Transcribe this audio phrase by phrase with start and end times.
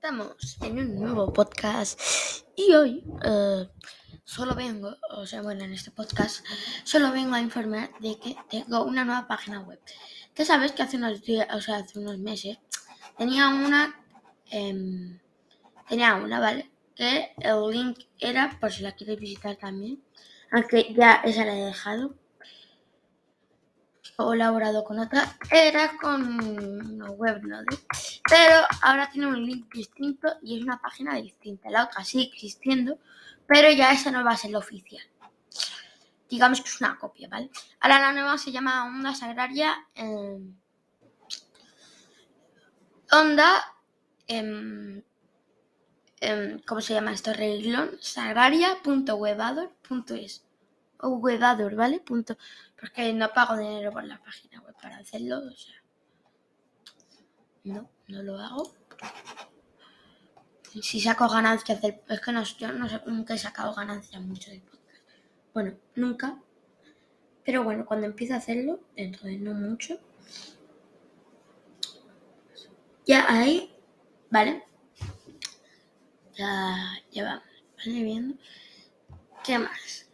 [0.00, 2.00] Estamos en un nuevo podcast
[2.54, 3.68] y hoy eh,
[4.22, 6.46] solo vengo, o sea, bueno, en este podcast
[6.84, 9.80] solo vengo a informar de que tengo una nueva página web.
[10.36, 12.58] Que sabes que hace unos días, o sea, hace unos meses
[13.16, 14.00] tenía una,
[14.50, 15.18] em,
[15.88, 16.70] tenía una, ¿vale?
[16.94, 20.00] Que el link era por si la quieres visitar también,
[20.52, 22.14] aunque ya esa la he dejado
[24.18, 27.40] colaborado con otra era con una web
[28.28, 31.70] pero ahora tiene un link distinto y es una página distinta.
[31.70, 32.98] La otra sigue existiendo,
[33.46, 35.04] pero ya esa no va a ser la oficial.
[36.28, 37.48] Digamos que es una copia, ¿vale?
[37.78, 39.86] Ahora la nueva se llama Onda Sagraria.
[43.12, 43.76] Onda.
[44.26, 45.04] Eh,
[46.66, 47.32] ¿Cómo se llama esto?
[47.32, 50.47] Reglón sagraria.webador.es
[51.02, 52.00] webador, ¿vale?
[52.00, 52.36] Punto.
[52.78, 55.82] Porque no pago dinero por la página web para hacerlo, o sea.
[57.64, 58.72] No, no lo hago.
[60.82, 62.00] Si saco ganancias del...
[62.08, 65.02] Es que no, yo no nunca he sacado ganancias mucho de podcast.
[65.54, 66.38] Bueno, nunca.
[67.44, 69.98] Pero bueno, cuando empiece a hacerlo, dentro de no mucho,
[73.06, 73.74] ya ahí,
[74.30, 74.64] ¿vale?
[76.34, 76.76] Ya,
[77.10, 78.02] ya vamos, ¿vale?
[78.02, 78.36] Viendo.
[79.42, 80.07] ¿Qué más?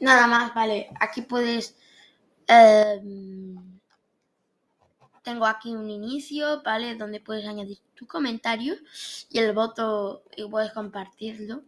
[0.00, 0.90] Nada más, vale.
[0.98, 1.76] Aquí puedes...
[2.46, 3.78] Em,
[5.22, 6.96] tengo aquí un inicio, ¿vale?
[6.96, 8.74] Donde puedes añadir tu comentario
[9.28, 11.62] y el voto y puedes compartirlo.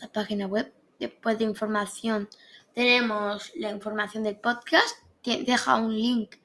[0.00, 0.72] La página web.
[0.98, 2.28] Después de información
[2.74, 4.96] tenemos la información del podcast.
[5.22, 6.36] Deja un link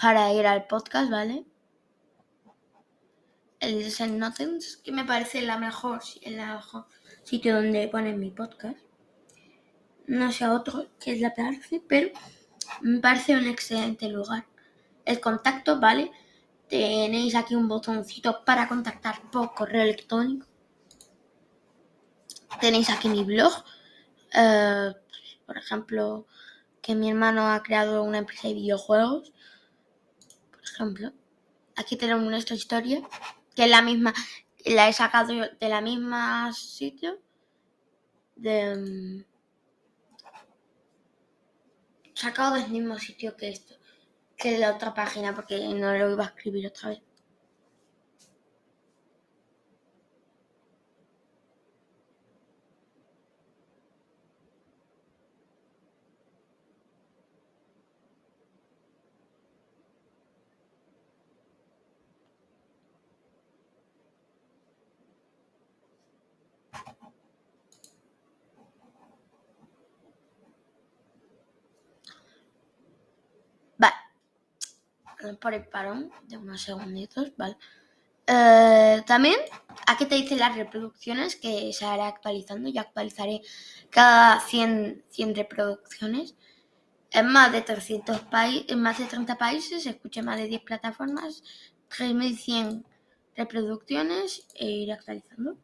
[0.00, 1.44] para ir al podcast, ¿vale?
[3.60, 6.86] El Nothings, que me parece la mejor, el mejor
[7.22, 8.89] sitio donde ponen mi podcast
[10.10, 12.10] no sé otro que es la parece, pero
[12.80, 14.44] me parece un excelente lugar.
[15.04, 16.10] El contacto, ¿vale?
[16.68, 20.46] Tenéis aquí un botoncito para contactar por correo electrónico.
[22.60, 23.52] Tenéis aquí mi blog.
[24.34, 24.92] Eh,
[25.46, 26.26] por ejemplo,
[26.82, 29.32] que mi hermano ha creado una empresa de videojuegos.
[30.50, 31.12] Por ejemplo,
[31.76, 33.00] aquí tenemos nuestra historia,
[33.54, 34.12] que es la misma,
[34.64, 37.20] la he sacado de la misma sitio.
[38.34, 39.29] De, mm,
[42.20, 43.74] sacado del mismo sitio que esto,
[44.36, 47.02] que la otra página, porque no lo iba a escribir otra vez.
[75.40, 77.56] Por el parón de unos segunditos, ¿vale?
[78.26, 79.36] Eh, también
[79.86, 82.68] aquí te dice las reproducciones que se hará actualizando.
[82.68, 83.42] Yo actualizaré
[83.90, 86.36] cada 100, 100 reproducciones.
[87.12, 91.42] En más de 300 países, en más de 30 países, escuché más de 10 plataformas,
[91.88, 92.86] 3100
[93.36, 95.58] reproducciones e iré actualizando.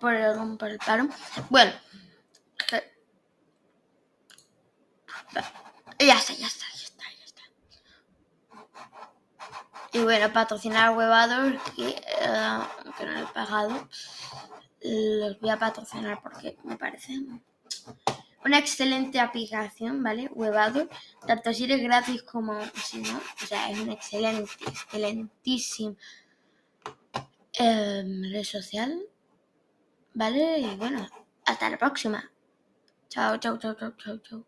[0.00, 1.08] Por el, por el paro.
[1.48, 1.72] Bueno.
[5.98, 7.42] Ya está, ya está, ya está, ya está.
[9.92, 13.88] Y bueno, patrocinar Webador, que, uh, que no he pagado,
[14.82, 17.20] los voy a patrocinar porque me parece
[18.46, 20.30] una excelente aplicación, ¿vale?
[20.32, 20.88] Webador,
[21.26, 23.20] tanto si eres gratis como si no.
[23.42, 25.94] O sea, es una excelente, excelentísima
[27.58, 28.98] eh, red social
[30.14, 30.58] ¿Vale?
[30.58, 31.06] Y bueno,
[31.44, 32.30] hasta la próxima.
[33.08, 34.44] Chao, chao, chao, chao, chao, chao.